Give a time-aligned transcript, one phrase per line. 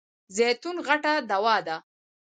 [0.35, 1.77] زیتون غټه دوا ده.